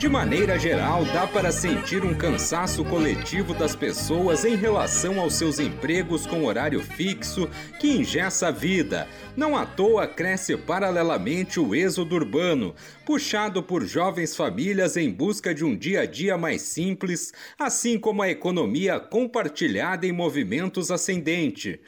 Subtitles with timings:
[0.00, 5.60] De maneira geral, dá para sentir um cansaço coletivo das pessoas em relação aos seus
[5.60, 7.46] empregos com horário fixo
[7.78, 9.06] que ingessa a vida.
[9.36, 12.74] Não à toa cresce paralelamente o êxodo urbano,
[13.04, 18.22] puxado por jovens famílias em busca de um dia a dia mais simples, assim como
[18.22, 21.78] a economia compartilhada em movimentos ascendente.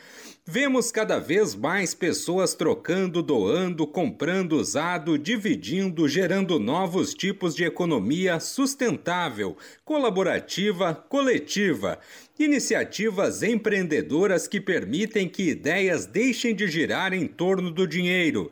[0.45, 8.41] Vemos cada vez mais pessoas trocando, doando, comprando usado, dividindo, gerando novos tipos de economia
[8.41, 12.01] sustentável, colaborativa, coletiva.
[12.37, 18.51] Iniciativas empreendedoras que permitem que ideias deixem de girar em torno do dinheiro.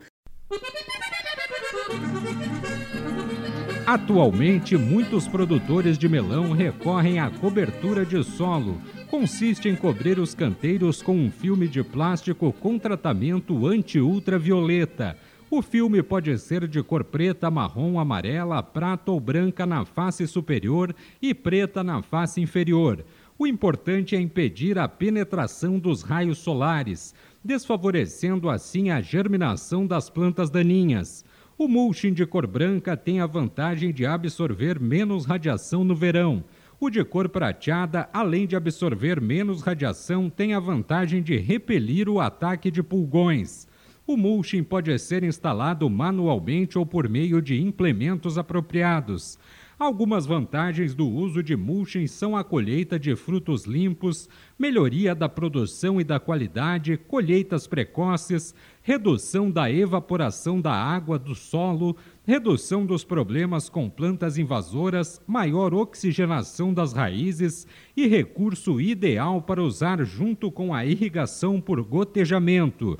[3.91, 11.01] Atualmente, muitos produtores de melão recorrem à cobertura de solo consiste em cobrir os canteiros
[11.01, 15.17] com um filme de plástico com tratamento anti-ultravioleta.
[15.49, 20.95] O filme pode ser de cor preta, marrom, amarela, prata ou branca na face superior
[21.21, 23.03] e preta na face inferior.
[23.37, 30.49] O importante é impedir a penetração dos raios solares, desfavorecendo assim a germinação das plantas
[30.49, 31.25] daninhas.
[31.57, 36.43] O mulching de cor branca tem a vantagem de absorver menos radiação no verão.
[36.79, 42.19] O de cor prateada, além de absorver menos radiação, tem a vantagem de repelir o
[42.19, 43.67] ataque de pulgões.
[44.07, 49.37] O mulching pode ser instalado manualmente ou por meio de implementos apropriados.
[49.81, 55.99] Algumas vantagens do uso de mulching são a colheita de frutos limpos, melhoria da produção
[55.99, 61.97] e da qualidade, colheitas precoces, redução da evaporação da água do solo,
[62.27, 67.65] redução dos problemas com plantas invasoras, maior oxigenação das raízes
[67.97, 72.99] e recurso ideal para usar junto com a irrigação por gotejamento.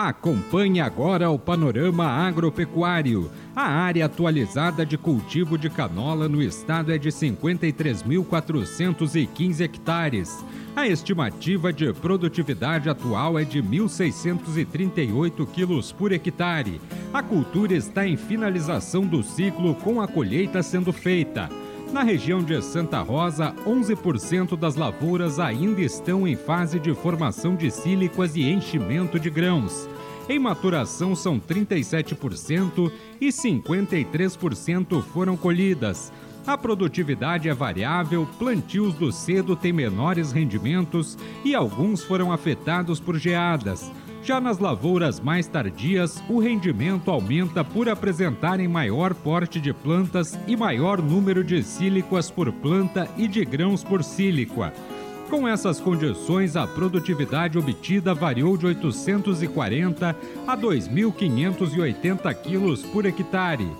[0.00, 3.28] Acompanhe agora o panorama agropecuário.
[3.56, 10.44] A área atualizada de cultivo de canola no estado é de 53.415 hectares.
[10.76, 16.80] A estimativa de produtividade atual é de 1.638 quilos por hectare.
[17.12, 21.48] A cultura está em finalização do ciclo com a colheita sendo feita.
[21.92, 27.70] Na região de Santa Rosa, 11% das lavouras ainda estão em fase de formação de
[27.70, 29.88] sílicas e enchimento de grãos.
[30.28, 36.12] Em maturação são 37% e 53% foram colhidas.
[36.46, 43.18] A produtividade é variável, plantios do cedo têm menores rendimentos e alguns foram afetados por
[43.18, 43.90] geadas.
[44.22, 50.56] Já nas lavouras mais tardias, o rendimento aumenta por apresentarem maior porte de plantas e
[50.56, 54.72] maior número de síliquas por planta e de grãos por síliqua.
[55.30, 63.70] Com essas condições, a produtividade obtida variou de 840 a 2.580 quilos por hectare.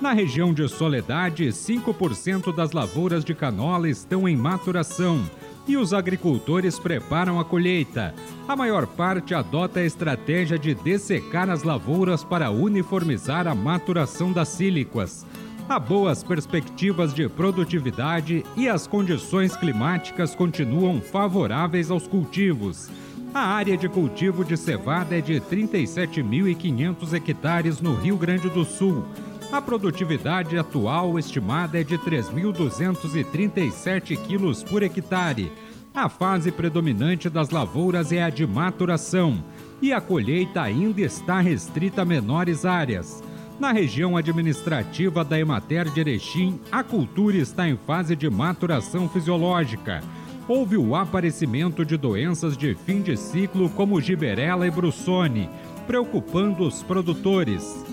[0.00, 5.20] Na região de Soledade, 5% das lavouras de canola estão em maturação
[5.68, 8.14] e os agricultores preparam a colheita.
[8.48, 14.48] A maior parte adota a estratégia de dessecar as lavouras para uniformizar a maturação das
[14.48, 15.26] síliquas.
[15.68, 22.90] Há boas perspectivas de produtividade e as condições climáticas continuam favoráveis aos cultivos.
[23.34, 29.04] A área de cultivo de cevada é de 37.500 hectares no Rio Grande do Sul.
[29.50, 35.50] A produtividade atual estimada é de 3.237 quilos por hectare
[35.98, 39.42] a fase predominante das lavouras é a de maturação
[39.82, 43.20] e a colheita ainda está restrita a menores áreas.
[43.58, 50.00] Na região administrativa da Emater de Erechim, a cultura está em fase de maturação fisiológica.
[50.46, 55.50] Houve o aparecimento de doenças de fim de ciclo como giberela e brussone,
[55.84, 57.84] preocupando os produtores.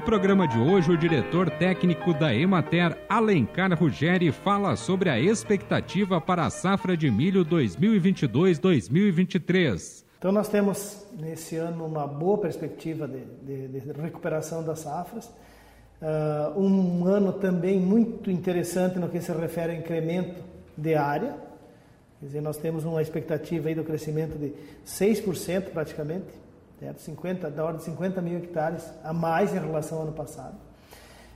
[0.00, 6.44] Programa de hoje, o diretor técnico da Emater, Alencar Ruggeri, fala sobre a expectativa para
[6.46, 10.04] a safra de milho 2022-2023.
[10.18, 15.30] Então, nós temos nesse ano uma boa perspectiva de, de, de recuperação das safras.
[16.02, 20.42] Uh, um ano também muito interessante no que se refere ao incremento
[20.76, 21.34] de área.
[22.20, 24.52] Quer dizer, nós temos uma expectativa aí do crescimento de
[24.86, 26.45] 6% praticamente
[26.78, 27.00] certo?
[27.00, 30.54] 50, da ordem de 50 mil hectares a mais em relação ao ano passado.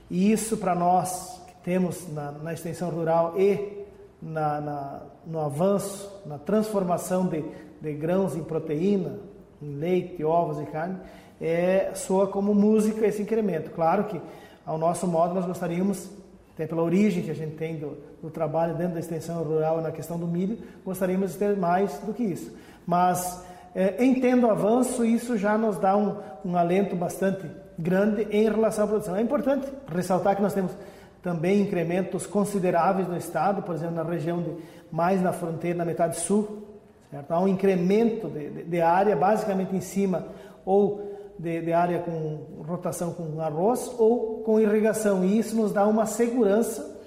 [0.09, 3.85] E isso para nós que temos na, na extensão rural e
[4.21, 7.43] na, na, no avanço, na transformação de,
[7.81, 9.19] de grãos em proteína,
[9.61, 10.97] em leite, ovos e carne,
[11.39, 13.71] é, soa como música esse incremento.
[13.71, 14.21] Claro que,
[14.65, 16.09] ao nosso modo, nós gostaríamos,
[16.53, 19.91] até pela origem que a gente tem do, do trabalho dentro da extensão rural na
[19.91, 22.55] questão do milho, gostaríamos de ter mais do que isso.
[22.85, 23.43] Mas,
[23.73, 28.85] é, entendo o avanço, isso já nos dá um, um alento bastante grande em relação
[28.85, 29.15] à produção.
[29.15, 30.71] É importante ressaltar que nós temos
[31.21, 34.55] também incrementos consideráveis no estado, por exemplo, na região de
[34.91, 36.63] mais na fronteira, na metade sul,
[37.09, 37.31] certo?
[37.31, 40.25] há um incremento de, de, de área, basicamente em cima
[40.65, 41.09] ou
[41.39, 46.05] de, de, área com rotação com arroz ou com irrigação, e isso nos dá uma
[46.05, 46.99] segurança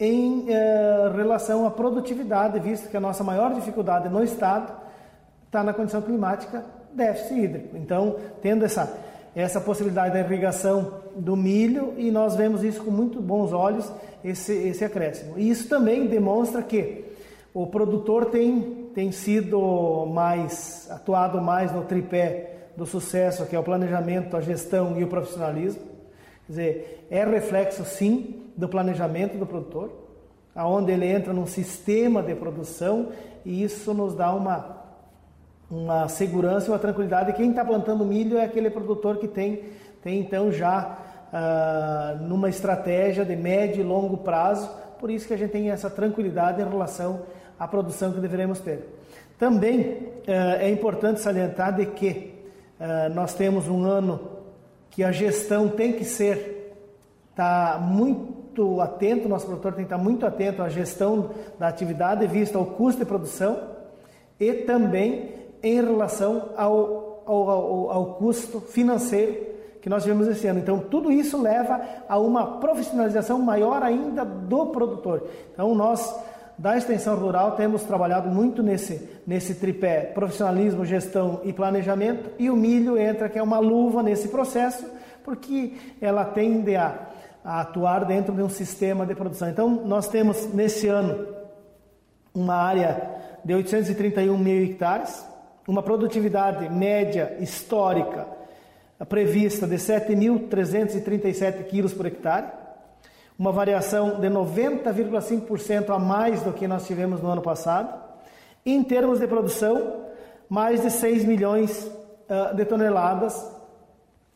[0.00, 4.72] em eh, relação à produtividade, visto que a nossa maior dificuldade no estado
[5.48, 7.76] está na condição climática déficit hídrico.
[7.76, 8.96] Então, tendo essa
[9.34, 13.88] essa possibilidade da irrigação do milho e nós vemos isso com muito bons olhos,
[14.24, 15.38] esse, esse acréscimo.
[15.38, 17.04] E isso também demonstra que
[17.54, 23.62] o produtor tem, tem sido mais, atuado mais no tripé do sucesso, que é o
[23.62, 25.82] planejamento, a gestão e o profissionalismo.
[26.46, 29.92] Quer dizer, é reflexo sim do planejamento do produtor,
[30.52, 33.10] aonde ele entra num sistema de produção
[33.44, 34.87] e isso nos dá uma
[35.70, 37.32] uma segurança e uma tranquilidade.
[37.34, 39.64] Quem está plantando milho é aquele produtor que tem,
[40.02, 40.98] tem então já
[41.32, 44.68] uh, numa estratégia de médio e longo prazo,
[44.98, 47.22] por isso que a gente tem essa tranquilidade em relação
[47.58, 48.80] à produção que deveremos ter.
[49.38, 52.34] Também uh, é importante salientar de que
[52.80, 54.20] uh, nós temos um ano
[54.90, 56.56] que a gestão tem que ser
[57.36, 62.58] tá muito atento, nosso produtor tem que estar muito atento à gestão da atividade vista
[62.58, 63.60] ao custo de produção
[64.40, 69.48] e também em relação ao, ao, ao, ao custo financeiro
[69.80, 70.58] que nós tivemos esse ano.
[70.58, 75.28] Então, tudo isso leva a uma profissionalização maior ainda do produtor.
[75.52, 76.14] Então, nós
[76.58, 82.56] da extensão rural temos trabalhado muito nesse, nesse tripé profissionalismo, gestão e planejamento, e o
[82.56, 84.84] milho entra, que é uma luva nesse processo,
[85.22, 86.98] porque ela tende a,
[87.44, 89.48] a atuar dentro de um sistema de produção.
[89.48, 91.26] Então, nós temos nesse ano
[92.34, 93.08] uma área
[93.44, 95.24] de 831 mil hectares,
[95.68, 98.26] uma produtividade média histórica
[99.06, 102.46] prevista de 7.337 quilos por hectare,
[103.38, 107.94] uma variação de 90,5% a mais do que nós tivemos no ano passado.
[108.64, 110.06] Em termos de produção,
[110.48, 113.56] mais de 6 milhões uh, de toneladas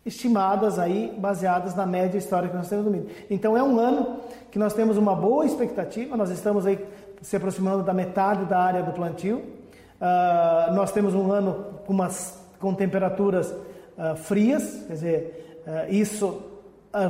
[0.04, 3.08] estimadas aí, baseadas na média histórica que nós temos do milho.
[3.30, 4.18] Então é um ano
[4.50, 6.78] que nós temos uma boa expectativa, nós estamos aí
[7.22, 9.61] se aproximando da metade da área do plantio,
[10.02, 16.42] Uh, nós temos um ano com, umas, com temperaturas uh, frias, quer dizer, uh, isso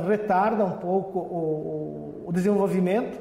[0.07, 3.19] retarda um pouco o, o, desenvolvimento,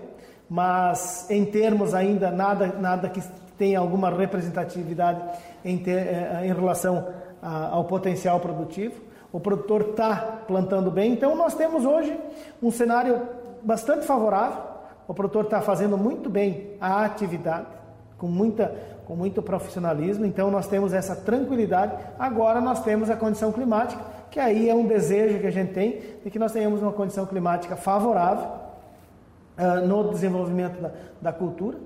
[0.48, 3.22] mas em termos ainda nada, nada que
[3.56, 5.22] tenha alguma representatividade
[5.64, 7.08] em, ter, eh, em relação
[7.42, 9.00] ao potencial produtivo.
[9.32, 10.14] O produtor está
[10.46, 12.16] plantando bem, então nós temos hoje
[12.62, 13.22] um cenário
[13.62, 14.62] bastante favorável.
[15.08, 17.66] O produtor está fazendo muito bem a atividade,
[18.22, 18.72] com muita
[19.04, 21.92] com muito profissionalismo, então nós temos essa tranquilidade.
[22.16, 24.00] Agora nós temos a condição climática,
[24.30, 27.26] que aí é um desejo que a gente tem de que nós tenhamos uma condição
[27.26, 28.46] climática favorável
[29.58, 31.78] uh, no desenvolvimento da, da cultura,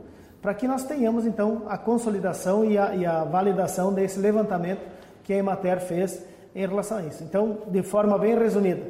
[0.42, 4.82] para que nós tenhamos então a consolidação e a, e a validação desse levantamento
[5.24, 6.22] que a Emater fez
[6.54, 7.24] em relação a isso.
[7.24, 8.82] Então, de forma bem resumida,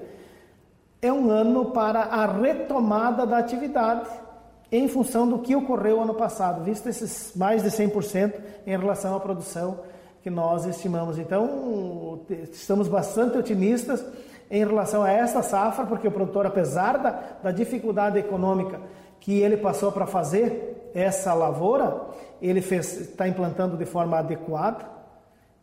[1.00, 4.25] é um ano para a retomada da atividade
[4.70, 8.34] em função do que ocorreu ano passado, visto esses mais de 100%
[8.66, 9.80] em relação à produção
[10.22, 11.18] que nós estimamos.
[11.18, 12.20] Então,
[12.52, 14.04] estamos bastante otimistas
[14.50, 17.10] em relação a esta safra, porque o produtor, apesar da,
[17.42, 18.80] da dificuldade econômica
[19.20, 22.00] que ele passou para fazer essa lavoura,
[22.42, 24.84] ele está implantando de forma adequada.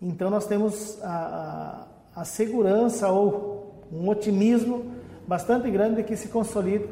[0.01, 4.85] Então, nós temos a, a, a segurança ou um otimismo
[5.27, 6.87] bastante grande de que se consolide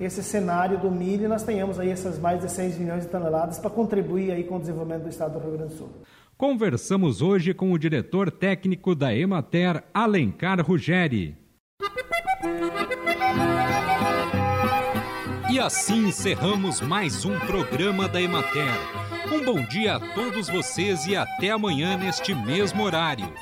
[0.00, 3.70] esse cenário do milho nós tenhamos aí essas mais de 6 milhões de toneladas para
[3.70, 5.90] contribuir aí com o desenvolvimento do estado do Rio Grande do Sul.
[6.36, 11.36] Conversamos hoje com o diretor técnico da Emater, Alencar Ruggeri.
[15.50, 18.74] E assim encerramos mais um programa da Emater.
[19.32, 23.32] Um bom dia a todos vocês e até amanhã neste mesmo horário.